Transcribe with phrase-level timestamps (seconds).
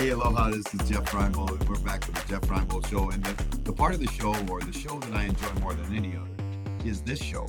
[0.00, 0.48] Hey, aloha.
[0.48, 1.68] This is Jeff Reinebold.
[1.68, 3.10] We're back with the Jeff Reinebold Show.
[3.10, 5.94] And the, the part of the show, or the show that I enjoy more than
[5.94, 6.30] any other,
[6.86, 7.44] is this show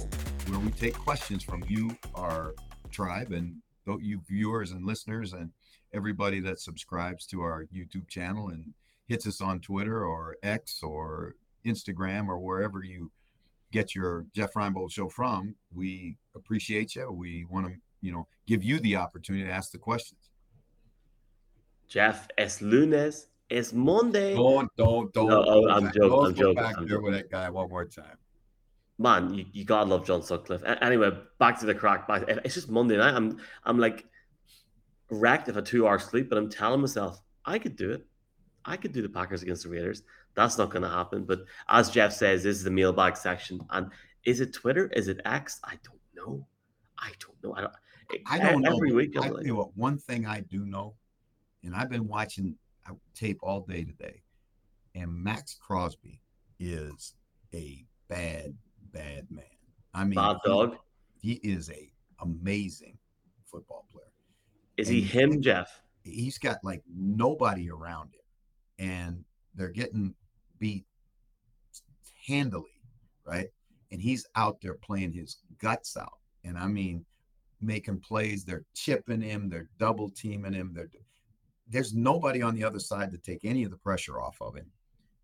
[0.47, 2.53] where we take questions from you, our
[2.91, 3.55] tribe, and
[4.01, 5.49] you viewers and listeners, and
[5.93, 8.73] everybody that subscribes to our YouTube channel and
[9.07, 13.11] hits us on Twitter or X or Instagram or wherever you
[13.71, 15.55] get your Jeff Reinebold show from.
[15.73, 17.13] We appreciate you.
[17.13, 20.30] We want to, you know, give you the opportunity to ask the questions.
[21.91, 24.33] Jeff, es lunes, es Monday.
[24.33, 25.27] Don't, don't, don't.
[25.27, 26.09] No, oh, I'm joking.
[26.09, 26.55] Don't I'm joking.
[26.55, 27.11] back I'm there joking.
[27.11, 28.17] with that guy one more time.
[28.97, 30.63] Man, you, you gotta love John Sutcliffe.
[30.63, 32.07] A- Anyway, back to the crack.
[32.07, 32.23] Back.
[32.45, 33.13] It's just Monday night.
[33.13, 34.05] I'm I'm like
[35.09, 38.07] wrecked if a two hour sleep, but I'm telling myself I could do it.
[38.63, 40.03] I could do the Packers against the Raiders.
[40.33, 41.25] That's not going to happen.
[41.25, 43.59] But as Jeff says, this is the mailbag section.
[43.71, 43.87] And
[44.23, 44.87] is it Twitter?
[44.95, 45.59] Is it X?
[45.65, 46.47] I don't know.
[46.97, 47.53] I don't know.
[47.53, 47.73] I don't.
[48.27, 48.75] I don't know.
[48.75, 50.93] Every week, I tell like, you what, one thing I do know,
[51.63, 52.55] and I've been watching
[53.13, 54.21] tape all day today,
[54.95, 56.19] and Maxx Crosby
[56.59, 57.13] is
[57.53, 58.53] a bad,
[58.91, 59.43] bad man.
[59.93, 60.77] I mean, he- dog.
[61.21, 62.97] He, is a amazing
[63.45, 64.05] football player.
[64.77, 65.81] Is he and- him, Jeff?
[66.03, 70.15] He's got like nobody around him, and they're getting
[70.57, 70.85] beat
[72.27, 72.81] handily,
[73.23, 73.49] right?
[73.91, 77.05] And he's out there playing his guts out, and I mean,
[77.61, 78.43] making plays.
[78.43, 79.47] They're chipping him.
[79.47, 80.71] They're double teaming him.
[80.73, 80.89] They're
[81.71, 84.67] there's nobody on the other side to take any of the pressure off of him.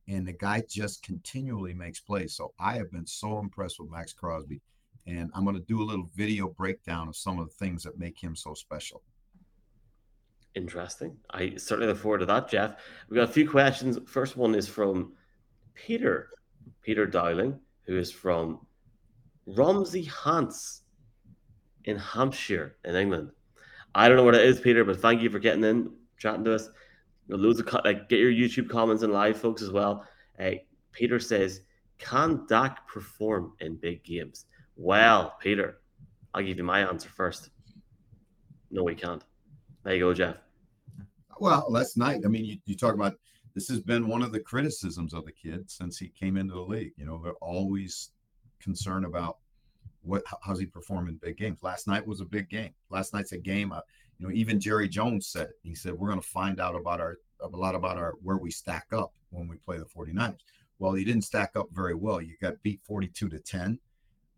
[0.07, 2.33] And the guy just continually makes plays.
[2.33, 4.61] So I have been so impressed with Maxx Crosby.
[5.05, 7.99] And I'm going to do a little video breakdown of some of the things that
[7.99, 9.03] make him so special.
[10.55, 11.17] Interesting.
[11.29, 12.75] I certainly look forward to that, Jeff.
[13.09, 13.99] We've got a few questions.
[14.05, 15.13] First one is from
[15.73, 16.29] Peter,
[16.81, 18.65] Peter Dowling, who is from
[19.45, 20.81] Romsey Hants
[21.83, 23.31] in Hampshire, in England.
[23.93, 26.55] I don't know what it is, Peter, but thank you for getting in, chatting to
[26.55, 26.69] us.
[27.29, 30.05] Loads of like get your YouTube comments and live, folks, as well.
[30.39, 30.51] Uh,
[30.91, 31.61] Peter says,
[31.97, 34.45] "Can Dak perform in big games?"
[34.75, 35.81] Well, Peter,
[36.33, 37.49] I'll give you my answer first.
[38.71, 39.23] No, he can't.
[39.83, 40.37] There you go, Jeff.
[41.39, 42.21] Well, that's nice.
[42.25, 43.15] I mean, you, you talk about
[43.53, 46.61] this has been one of the criticisms of the kid since he came into the
[46.61, 46.93] league.
[46.95, 48.11] You know, they're always
[48.59, 49.37] concerned about
[50.03, 51.63] what how's he perform in big games.
[51.63, 52.71] Last night was a big game.
[52.89, 53.71] Last night's a game.
[53.71, 53.81] Uh,
[54.17, 55.49] you know, even Jerry Jones said.
[55.63, 58.51] He said we're going to find out about our a lot about our where we
[58.51, 60.39] stack up when we play the 49ers.
[60.79, 62.21] Well, he didn't stack up very well.
[62.21, 63.79] You got beat 42 to 10.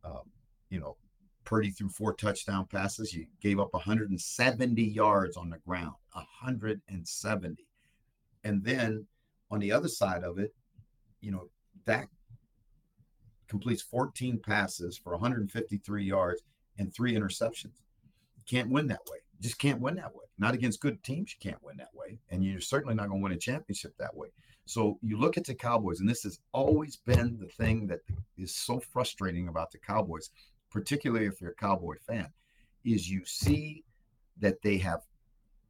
[0.03, 0.21] Um,
[0.69, 0.95] you know,
[1.43, 3.13] Purdy threw four touchdown passes.
[3.13, 5.95] You gave up 170 yards on the ground.
[6.13, 7.65] 170.
[8.43, 9.05] And then
[9.51, 10.53] on the other side of it,
[11.21, 11.49] you know,
[11.85, 12.09] Dak
[13.47, 16.41] completes 14 passes for 153 yards
[16.77, 17.81] and three interceptions.
[18.37, 19.17] You can't win that way.
[19.41, 20.25] Just can't win that way.
[20.37, 22.19] Not against good teams, you can't win that way.
[22.29, 24.29] And you're certainly not going to win a championship that way.
[24.65, 28.01] So you look at the Cowboys, and this has always been the thing that
[28.37, 30.29] is so frustrating about the Cowboys,
[30.69, 32.27] particularly if you're a Cowboy fan,
[32.85, 33.83] is you see
[34.39, 35.01] that they have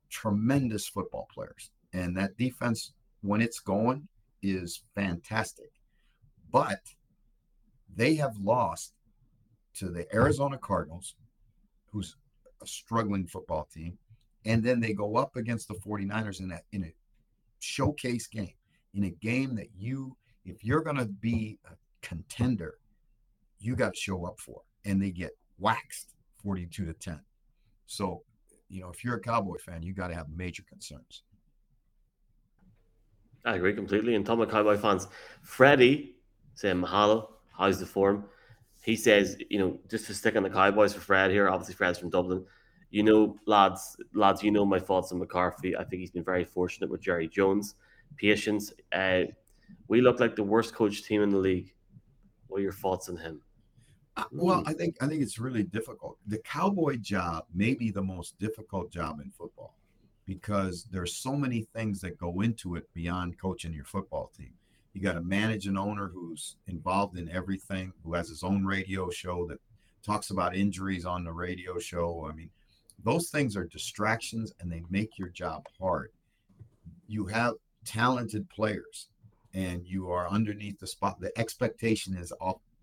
[0.10, 1.70] tremendous football players.
[1.94, 4.08] And that defense, when it's going,
[4.42, 5.72] is fantastic.
[6.52, 6.82] But
[7.96, 8.94] they have lost
[9.76, 11.16] to the Arizona Cardinals,
[11.92, 12.16] who's
[12.62, 13.98] a struggling football team.
[14.46, 16.94] And then they go up against the 49ers in a, in a
[17.60, 18.54] showcase game,
[18.94, 20.16] in a game that you,
[20.46, 22.76] if you're going to be a contender,
[23.60, 24.62] you got to show up for.
[24.86, 27.20] And they get waxed 42 to 10.
[27.86, 28.24] So,
[28.70, 31.24] you know, if you're a Cowboy fan, you got to have major concerns.
[33.46, 34.16] I agree completely.
[34.16, 35.08] And Tom Cowboy fans,
[35.42, 36.16] Freddie
[36.56, 38.26] saying mahalo, how's the form?
[38.82, 41.50] He says, you know, just to stick on the Cowboys for Fred here.
[41.50, 42.46] Obviously, Fred's from Dublin.
[42.92, 45.76] You know, lads, lads, you know my thoughts on McCarthy.
[45.78, 47.76] I think he's been very fortunate with Jerry Jones.
[48.18, 48.74] Patience.
[48.92, 49.24] Uh,
[49.88, 51.74] we look like the worst coach team in the league.
[52.48, 53.42] What are your thoughts on him?
[54.18, 56.18] Uh, Well, I think I think it's really difficult.
[56.28, 59.76] The cowboy job may be the most difficult job in football
[60.26, 64.54] because there's so many things that go into it beyond coaching your football team.
[64.94, 69.10] You got to manage an owner who's involved in everything, who has his own radio
[69.10, 69.60] show that
[70.04, 72.28] talks about injuries on the radio show.
[72.30, 72.50] I mean,
[73.04, 76.12] those things are distractions and they make your job hard.
[77.08, 77.56] You have
[77.86, 79.10] talented players
[79.54, 81.20] and you are underneath the spot.
[81.20, 82.34] The expectation is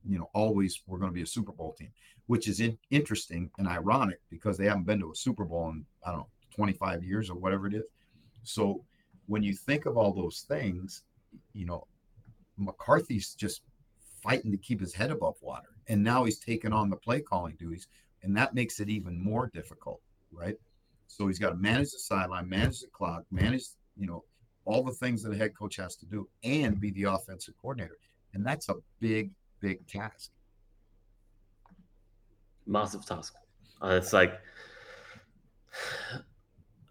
[0.08, 1.90] you know, always we're going to be a Super Bowl team,
[2.26, 5.84] which is in, interesting and ironic because they haven't been to a Super Bowl in,
[6.04, 7.84] I don't know, 25 years or whatever it is.
[8.44, 8.84] So
[9.26, 11.02] when you think of all those things,
[11.52, 11.86] you know,
[12.58, 13.62] McCarthy's just
[14.22, 15.68] fighting to keep his head above water.
[15.88, 17.86] And now he's taken on the play calling duties,
[18.22, 20.00] and that makes it even more difficult,
[20.32, 20.56] right?
[21.06, 23.62] So he's got to manage the sideline, manage the clock, manage
[23.96, 24.24] you know,
[24.64, 27.96] all the things that a head coach has to do and be the offensive coordinator.
[28.34, 29.30] And that's a big,
[29.60, 30.30] big task.
[32.66, 33.34] Massive task.
[33.80, 34.40] And it's like,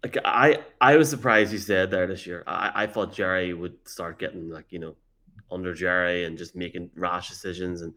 [0.02, 2.44] like I I was surprised he stayed there this year.
[2.46, 4.96] I, I thought Jerry would start getting like, you know,
[5.50, 7.94] under Jerry and just making rash decisions and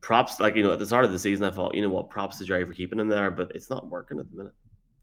[0.00, 2.10] props like you know at the start of the season I thought, you know what,
[2.10, 4.54] props to Jerry for keeping him there, but it's not working at the minute.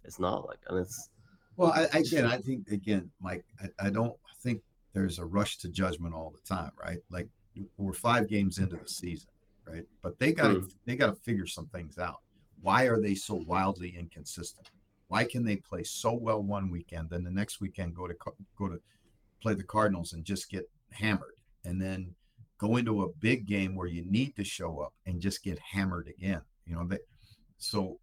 [0.04, 1.10] It's not like and it's
[1.56, 4.62] well, I, again, I think again, Mike, I, I don't think
[4.94, 7.00] there's a rush to judgment all the time, right?
[7.10, 7.28] Like
[7.78, 9.30] we're five games into the season,
[9.68, 9.84] right?
[10.02, 10.72] But they got mm.
[10.86, 12.22] they got to figure some things out.
[12.62, 14.72] Why are they so wildly inconsistent?
[15.10, 18.16] Why can they play so well one weekend, then the next weekend go to
[18.58, 18.80] go to
[19.42, 22.13] play the Cardinals and just get hammered, and then
[22.57, 26.07] go into a big game where you need to show up and just get hammered
[26.07, 26.42] again?
[26.65, 27.01] You know that.
[27.57, 28.00] So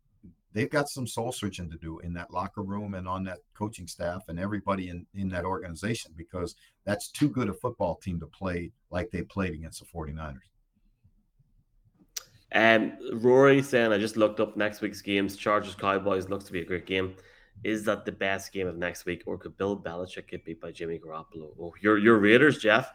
[0.53, 3.87] they've got some soul searching to do in that locker room and on that coaching
[3.87, 8.27] staff and everybody in, in that organization because that's too good a football team to
[8.27, 10.39] play like they played against the 49ers.
[12.53, 15.37] Um, Rory saying, I just looked up next week's games.
[15.37, 17.15] Chargers Cowboys looks to be a great game.
[17.62, 20.73] Is that the best game of next week, or could Bill Belichick get beat by
[20.73, 21.51] Jimmy Garoppolo?
[21.61, 22.91] Oh, your your Raiders, Jeff.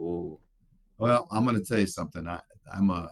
[0.00, 2.26] Well, I'm going to tell you something.
[2.28, 2.40] I,
[2.72, 3.10] I'm a,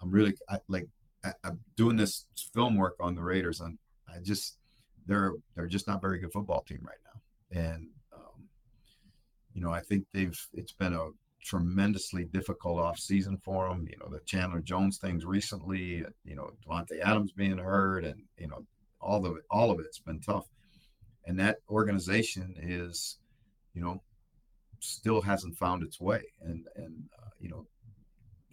[0.00, 0.86] I'm really I, like
[1.24, 4.56] I, am doing this film work on the Raiders, and I just
[5.06, 8.48] they're they're just not very good football team right now, and um,
[9.54, 11.08] you know I think they've it's been a
[11.44, 13.86] tremendously difficult off season for them.
[13.90, 18.48] You know the Chandler Jones things recently, you know Davante Adams being hurt, and you
[18.48, 18.64] know
[19.00, 20.46] all it all of it's been tough,
[21.26, 23.18] and that organization is
[23.74, 24.00] you know
[24.80, 27.66] still hasn't found its way, and and uh, you know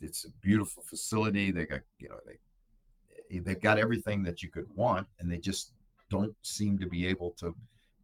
[0.02, 1.52] it's a beautiful facility.
[1.52, 5.74] They got you know they they've got everything that you could want, and they just
[6.10, 7.56] don't seem to be able to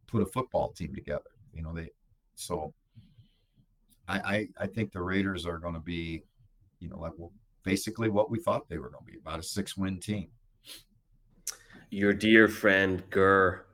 [0.06, 1.30] put a football team together.
[1.54, 1.90] You know, they
[2.34, 2.72] so
[4.08, 6.22] I I, I think the Raiders are going to be,
[6.80, 7.32] you know, like well,
[7.62, 10.28] basically what we thought they were going to be about a six win team.
[11.90, 13.66] Your dear friend Gurr,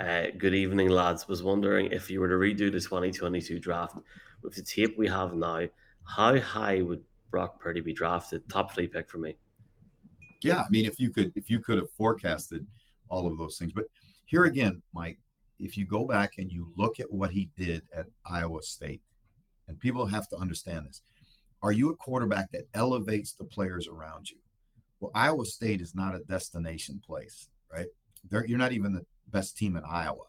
[0.00, 1.28] uh, good evening, lads.
[1.28, 3.96] Was wondering if you were to redo the 2022 draft
[4.42, 5.66] with the tape we have now,
[6.04, 8.48] how high would Brock Purdy be drafted?
[8.48, 9.36] Top three pick for me
[10.42, 12.66] yeah, I mean, if you could, if you could have forecasted
[13.08, 13.86] all of those things, but
[14.26, 15.18] here again, Mike,
[15.58, 19.00] if you go back and you look at what he did at Iowa State,
[19.66, 21.02] and people have to understand this,
[21.62, 24.36] are you a quarterback that elevates the players around you?
[25.00, 27.86] Well, Iowa State is not a destination place, right?
[28.30, 30.24] They're, you're not even the best team in Iowa.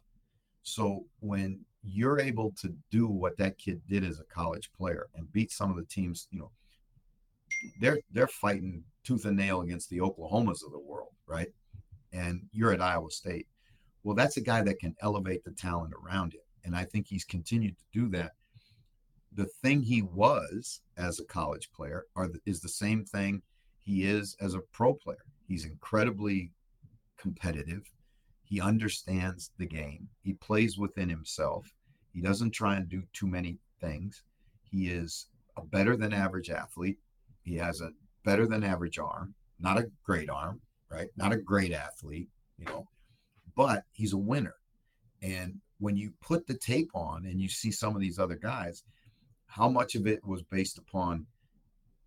[0.63, 5.31] So when you're able to do what that kid did as a college player and
[5.31, 6.51] beat some of the teams, you know,
[7.79, 11.47] they're they're fighting tooth and nail against the Oklahomas of the world, right?
[12.13, 13.47] And you're at Iowa State.
[14.03, 16.41] Well, that's a guy that can elevate the talent around him.
[16.63, 18.33] And I think he's continued to do that.
[19.33, 23.41] The thing he was as a college player are, is the same thing
[23.79, 25.25] he is as a pro player.
[25.47, 26.51] He's incredibly
[27.17, 27.83] competitive.
[28.49, 30.09] He understands the game.
[30.23, 31.71] He plays within himself.
[32.13, 34.23] He doesn't try and do too many things.
[34.63, 36.97] He is a better than average athlete.
[37.43, 37.91] He has a
[38.25, 41.09] better than average arm, not a great arm, right?
[41.15, 42.87] Not a great athlete, you know,
[43.55, 44.55] but he's a winner.
[45.21, 48.83] And when you put the tape on and you see some of these other guys,
[49.45, 51.27] how much of it was based upon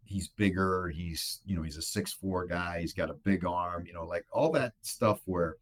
[0.05, 3.87] he's bigger, he's, you know, he's a six four guy, he's got a big arm,
[3.87, 5.57] you know, like all that stuff where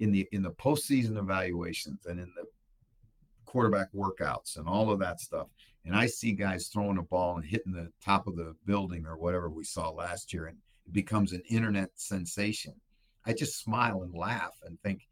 [0.00, 2.44] in the in the postseason evaluations and in the
[3.44, 5.48] quarterback workouts and all of that stuff,
[5.84, 9.16] and I see guys throwing a ball and hitting the top of the building or
[9.16, 12.74] whatever we saw last year, and it becomes an internet sensation.
[13.24, 15.08] I just smile and laugh and think,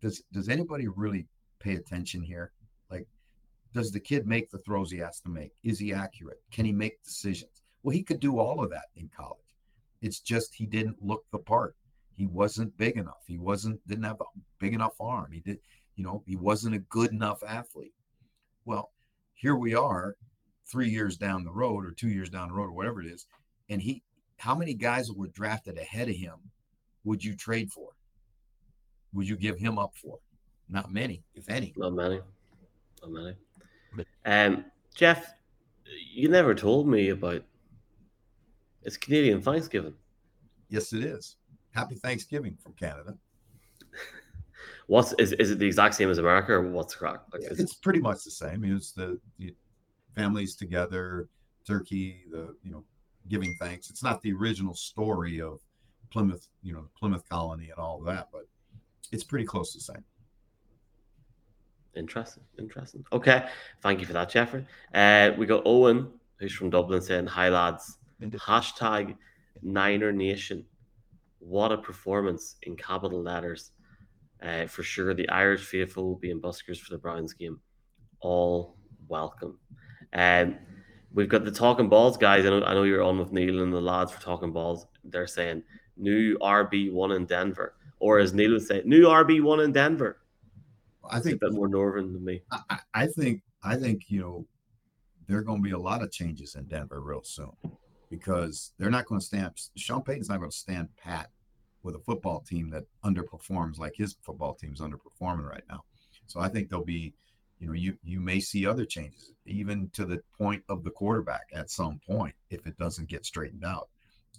[0.00, 1.26] does does anybody really
[1.58, 2.52] pay attention here?
[2.90, 3.06] Like,
[3.72, 5.52] does the kid make the throws he has to make?
[5.62, 6.42] Is he accurate?
[6.50, 7.62] Can he make decisions?
[7.82, 9.38] Well, he could do all of that in college.
[10.02, 11.76] It's just he didn't look the part.
[12.20, 13.24] He wasn't big enough.
[13.26, 14.24] He wasn't didn't have a
[14.58, 15.32] big enough arm.
[15.32, 15.58] He did,
[15.96, 17.94] you know, he wasn't a good enough athlete.
[18.66, 18.90] Well,
[19.32, 20.16] here we are
[20.70, 23.26] three years down the road or two years down the road or whatever it is.
[23.70, 24.02] And he,
[24.36, 26.34] how many guys that were drafted ahead of him
[27.04, 27.88] would you trade for?
[29.14, 30.18] Would you give him up for?
[30.68, 31.72] Not many, if any.
[31.78, 32.20] Not many.
[33.00, 34.04] Not many.
[34.26, 35.32] Um, Jeff,
[36.12, 37.42] you never told me about
[38.82, 39.94] it's Canadian Thanksgiving.
[40.68, 41.36] Yes, it is.
[41.72, 43.16] Happy Thanksgiving from Canada.
[44.86, 47.20] What's is, is it the exact same as America or what's crack?
[47.32, 47.76] Like, it's it...
[47.80, 48.64] pretty much the same.
[48.64, 49.54] It's the, the
[50.16, 51.28] families together,
[51.64, 52.84] turkey, the you know,
[53.28, 53.88] giving thanks.
[53.88, 55.60] It's not the original story of
[56.10, 58.48] Plymouth, you know, Plymouth colony and all of that, but
[59.12, 60.04] it's pretty close to the same.
[61.96, 63.04] Interesting, interesting.
[63.12, 63.48] Okay,
[63.82, 64.66] thank you for that, Jeffrey.
[64.92, 66.08] Uh, we got Owen,
[66.38, 69.16] who's from Dublin, saying, "Hi lads." Hashtag
[69.62, 70.64] Niner Nation.
[71.40, 73.72] What a performance in capital letters.
[74.42, 77.58] Uh, for sure, the Irish faithful will be in buskers for the Browns game.
[78.20, 78.76] All
[79.08, 79.58] welcome.
[80.12, 80.58] Um,
[81.12, 82.44] we've got the talking balls guys.
[82.44, 84.86] I know, I know you're on with Neil and the lads for talking balls.
[85.04, 85.62] They're saying
[85.96, 90.18] new RB one in Denver, or as Neil would say, new RB one in Denver.
[91.10, 92.42] I think a bit more northern than me.
[92.52, 94.46] I, I think I think you know
[95.26, 97.52] there are going to be a lot of changes in Denver real soon
[98.10, 99.52] because they're not going to stand.
[99.76, 101.30] Sean Payton's not going to stand pat
[101.82, 105.84] with a football team that underperforms like his football team's underperforming right now.
[106.26, 107.14] So I think there'll be,
[107.58, 111.46] you know, you you may see other changes, even to the point of the quarterback
[111.52, 113.88] at some point if it doesn't get straightened out.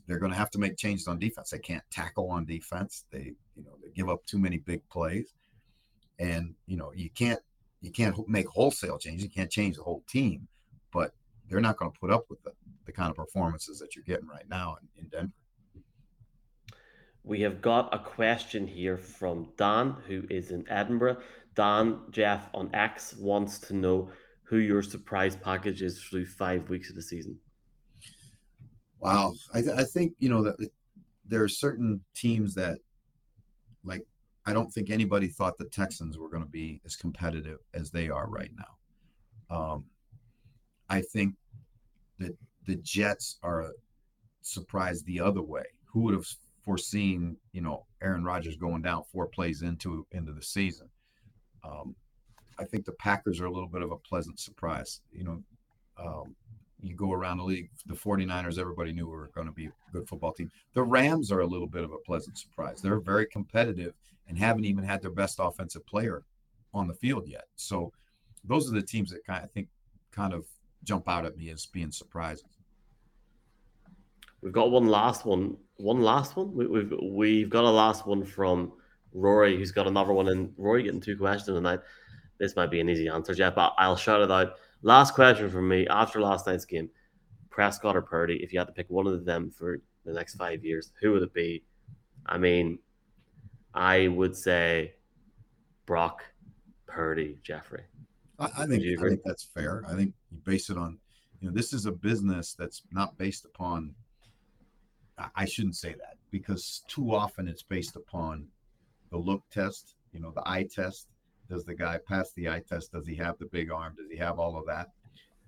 [0.07, 1.51] They're going to have to make changes on defense.
[1.51, 3.05] They can't tackle on defense.
[3.11, 5.33] They, you know, they give up too many big plays,
[6.19, 7.39] and you know, you can't
[7.81, 9.23] you can't make wholesale changes.
[9.23, 10.47] You can't change the whole team,
[10.91, 11.13] but
[11.51, 12.51] they're not going to put up with the,
[12.85, 15.33] the kind of performances that you're getting right now in, in Denver.
[17.23, 21.17] We have got a question here from Dan, who is in Edinburgh.
[21.53, 24.09] Dan Jeff on X wants to know
[24.43, 27.37] who your surprise package is through five weeks of the season.
[28.99, 30.55] Wow, I, th- I think you know that
[31.27, 32.77] there are certain teams that,
[33.83, 34.03] like,
[34.45, 38.09] I don't think anybody thought the Texans were going to be as competitive as they
[38.09, 39.55] are right now.
[39.55, 39.85] Um,
[40.89, 41.35] I think
[42.21, 42.35] that
[42.65, 43.71] the Jets are
[44.41, 45.63] surprised the other way.
[45.85, 46.27] Who would have
[46.63, 50.89] foreseen, you know, Aaron Rodgers going down four plays into into the season?
[51.63, 51.95] Um,
[52.59, 55.01] I think the Packers are a little bit of a pleasant surprise.
[55.11, 55.43] You know,
[55.97, 56.35] um,
[56.81, 60.07] you go around the league, the 49ers, everybody knew were going to be a good
[60.07, 60.51] football team.
[60.73, 62.81] The Rams are a little bit of a pleasant surprise.
[62.81, 63.93] They're very competitive
[64.27, 66.23] and haven't even had their best offensive player
[66.73, 67.45] on the field yet.
[67.55, 67.91] So
[68.43, 69.67] those are the teams that kind of, I think
[70.11, 70.45] kind of
[70.83, 72.45] jump out at me as being surprises.
[74.41, 75.57] We've got one last one.
[75.77, 76.53] One last one.
[76.55, 78.73] We, have we've got a last one from
[79.13, 80.29] Rory, who's got another one.
[80.29, 81.79] And Rory getting two questions tonight.
[82.39, 84.53] This might be an easy answer, Jeff, but I'll shout it out.
[84.81, 86.89] Last question from me after last night's game:
[87.51, 88.41] Prescott or Purdy?
[88.41, 91.21] If you had to pick one of them for the next five years, who would
[91.21, 91.63] it be?
[92.25, 92.79] I mean,
[93.75, 94.95] I would say
[95.85, 96.23] Brock,
[96.87, 97.83] Purdy, Jeffrey.
[98.41, 99.83] I, I think I think that's fair.
[99.87, 100.97] I think you base it on,
[101.39, 103.93] you know, this is a business that's not based upon.
[105.35, 108.47] I shouldn't say that because too often it's based upon
[109.11, 111.07] the look test, you know, the eye test.
[111.47, 112.93] Does the guy pass the eye test?
[112.93, 113.93] Does he have the big arm?
[113.95, 114.89] Does he have all of that?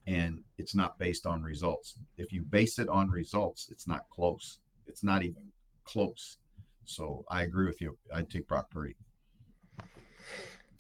[0.06, 1.96] And it's not based on results.
[2.18, 4.60] If you base it on results, it's not close.
[4.86, 5.44] It's not even
[5.86, 6.38] close.
[6.86, 7.98] So I agree with you.
[8.14, 8.96] I'd take Brock Purdy.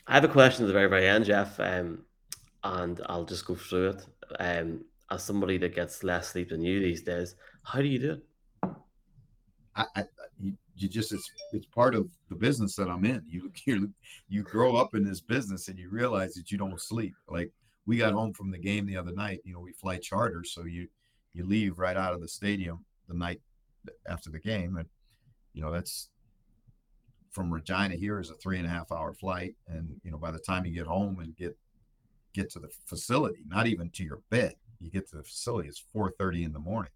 [0.07, 1.99] I have a question at the very, very end, Jeff, um,
[2.63, 4.05] and I'll just go through it.
[4.39, 8.11] Um, as somebody that gets less sleep than you these days, how do you do
[8.11, 8.23] it?
[9.75, 10.03] I, I
[10.75, 13.23] you, just it's it's part of the business that I'm in.
[13.27, 13.93] You you
[14.27, 17.13] you grow up in this business and you realize that you don't sleep.
[17.27, 17.51] Like
[17.85, 19.41] we got home from the game the other night.
[19.45, 20.87] You know, we fly charter, so you
[21.33, 23.41] you leave right out of the stadium the night
[24.07, 24.87] after the game, and
[25.53, 26.09] you know that's
[27.33, 30.31] from Regina here is a three and a half hour flight, and you know by
[30.31, 31.57] the time you get home and get
[32.33, 35.83] get to the facility, not even to your bed, you get to the facility, it's
[35.91, 36.91] four thirty in the morning,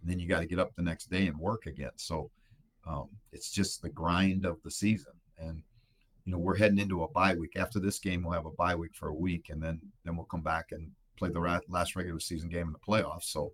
[0.00, 1.90] and then you got to get up the next day and work again.
[1.96, 2.30] So
[2.86, 5.62] um, it's just the grind of the season, and
[6.24, 7.56] you know we're heading into a bye week.
[7.56, 10.26] After this game, we'll have a bye week for a week, and then then we'll
[10.26, 13.24] come back and play the last regular season game in the playoffs.
[13.24, 13.52] So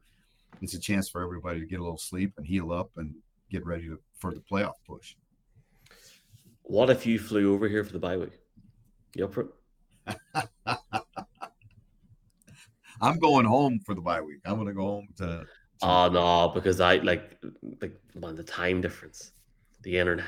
[0.60, 3.14] it's a chance for everybody to get a little sleep and heal up and
[3.50, 5.14] get ready to, for the playoff push.
[6.64, 8.38] What if you flew over here for the bye week?
[9.14, 9.48] You up for
[10.06, 10.18] it?
[13.00, 14.40] I'm going home for the bye week.
[14.46, 15.44] I'm going to go home to.
[15.82, 17.38] Oh no, because I like
[17.80, 19.32] like man, the time difference,
[19.82, 20.26] the internet,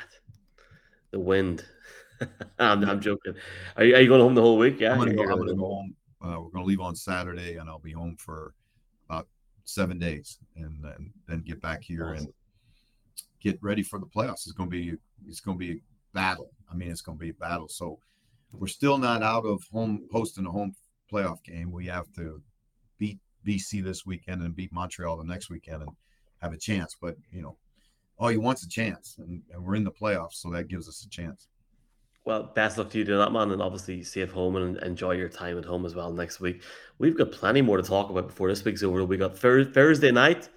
[1.11, 1.65] the wind.
[2.59, 3.35] I'm, I'm joking.
[3.77, 4.81] Are you, are you going home the whole week?
[4.81, 5.95] Yeah, I'm going to go, go, home.
[6.21, 8.55] Uh, we're going to leave on Saturday, and I'll be home for
[9.09, 9.29] about
[9.65, 12.27] seven days, and then, then get back here awesome.
[12.27, 12.35] and
[13.41, 14.47] get ready for the playoffs.
[14.47, 14.95] It's going to be
[15.27, 15.83] it's going to be
[16.17, 16.51] battle.
[16.73, 17.69] I mean, it's going to be a battle.
[17.69, 17.99] So
[18.53, 20.75] we're still not out of home hosting a home
[21.13, 21.71] playoff game.
[21.71, 22.43] We have to
[22.99, 25.93] beat BC this weekend and beat Montreal the next weekend and
[26.41, 26.97] have a chance.
[27.01, 27.57] But you know,
[28.19, 31.05] all you want's a chance, and, and we're in the playoffs, so that gives us
[31.05, 31.49] a chance.
[32.25, 35.29] Well, best luck to you doing that, man, and obviously safe home and enjoy your
[35.29, 36.63] time at home as well next week.
[36.99, 39.05] We've got plenty more to talk about before this week's over.
[39.05, 40.49] We got Thursday night,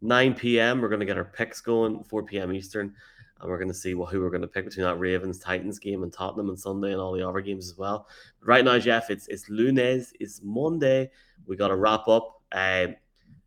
[0.00, 0.80] 9 p.m.
[0.80, 2.52] We're going to get our picks going, 4 p.m.
[2.52, 2.94] Eastern
[3.40, 5.78] and we're going to see what, who we're going to pick between that Ravens Titans
[5.78, 8.08] game and Tottenham on Sunday and all the other games as well.
[8.40, 11.10] But right now, Jeff, it's it's Lunes, it's Monday.
[11.46, 12.40] We got to wrap up.
[12.52, 12.88] Uh,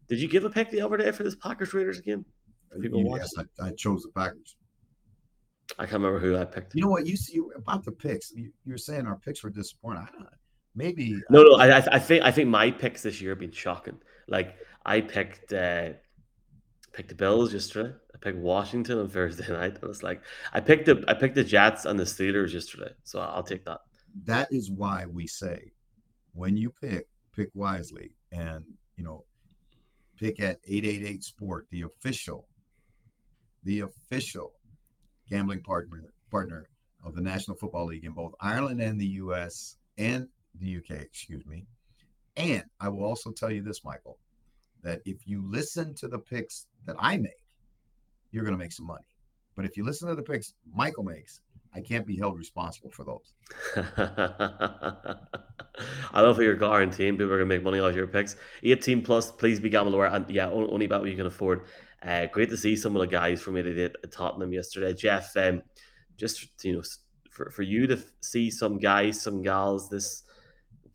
[0.08, 2.26] did you give a pick the other day for this Packers Raiders game?
[2.80, 4.56] People yes, I, I, chose the Packers.
[5.80, 6.76] I can't remember who I picked.
[6.76, 7.08] You know what?
[7.08, 8.32] You see about the picks.
[8.32, 10.04] You, you were saying our picks were disappointing.
[10.08, 10.30] I don't know.
[10.76, 11.56] Maybe no, no.
[11.56, 13.98] I, I think I think my picks this year have been shocking.
[14.28, 14.56] Like
[14.86, 15.90] I picked uh,
[16.94, 17.94] picked the Bills yesterday.
[18.20, 19.78] I picked Washington on Thursday night.
[19.82, 20.22] And it's like
[20.54, 22.92] I picked the I picked the Jets and the Steelers yesterday.
[23.04, 23.80] So I'll take that.
[24.26, 25.72] That is why we say
[26.34, 28.64] when you pick, pick wisely, and
[28.98, 29.26] you know,
[30.18, 32.48] pick at eight eight eight Sport, the official,
[33.64, 34.54] the official
[35.30, 36.70] gambling partner partner
[37.06, 39.78] of the National Football League in both Ireland and the U.S.
[39.98, 40.28] and
[40.60, 41.66] the UK, excuse me.
[42.36, 44.18] And I will also tell you this, Michael,
[44.84, 47.34] that if you listen to the picks that I make,
[48.32, 49.06] you're going to make some money.
[49.56, 51.42] But if you listen to the picks Michael makes,
[51.74, 53.34] I can't be held responsible for those.
[56.14, 58.36] I love how you're guaranteeing people are going to make money off your picks.
[58.64, 60.08] 18 plus, please be gamble aware.
[60.08, 61.66] And yeah, only about what you can afford.
[62.02, 64.94] Uh, great to see some of the guys from it did at Tottenham yesterday.
[64.94, 65.62] Jeff, um,
[66.18, 66.84] just, you know,
[67.30, 70.24] for, for you to see some guys, some gals this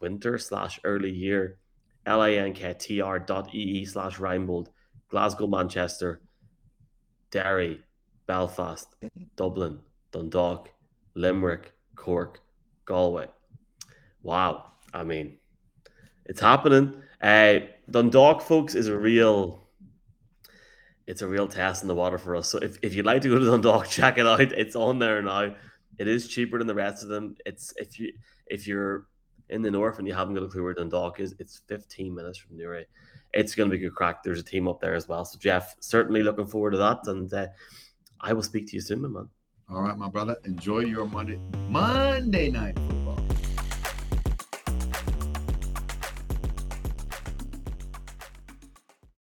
[0.01, 1.59] winter slash early year,
[2.07, 4.69] linktr dot ee slash Reinebold,
[5.09, 6.21] Glasgow, Manchester,
[7.35, 7.81] Derry,
[8.29, 8.87] Belfast,
[9.35, 9.81] Dublin,
[10.13, 10.69] Dundalk,
[11.17, 12.41] Limerick, Cork,
[12.85, 13.27] Galway.
[14.23, 14.67] Wow.
[14.93, 15.39] I mean,
[16.27, 17.03] it's happening.
[17.21, 17.59] Uh,
[17.91, 19.65] Dundalk, folks, is a real
[21.09, 22.49] it's a real test in the water for us.
[22.49, 24.41] So if, if you'd like to go to Dundalk, check it out.
[24.41, 25.57] It's on there now.
[25.99, 27.35] It is cheaper than the rest of them.
[27.45, 28.13] It's if you
[28.47, 29.07] if you're
[29.49, 32.39] in the north and you haven't got a clue where Dundalk is, it's 15 minutes
[32.39, 32.87] from Newry.
[33.33, 34.23] It's going to be a good crack.
[34.23, 35.25] There's a team up there as well.
[35.25, 37.07] So, Jeff, certainly looking forward to that.
[37.07, 37.49] And uh,
[38.21, 39.29] I will speak to you soon, my man.
[39.71, 40.37] All right, my brother.
[40.45, 42.79] Enjoy your Monday Monday night